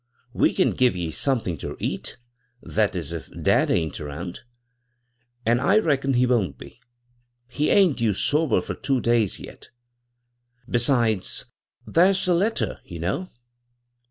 [0.33, 2.17] We can give ye somethin' ter eat—
[2.63, 4.39] that is, if dad ain't 'round;
[5.45, 6.79] an' I reckon he won't be;
[7.47, 9.69] he ain't due sober fur two days yet.
[10.67, 11.45] Besides,
[11.87, 13.29] thar's the letter, ye know."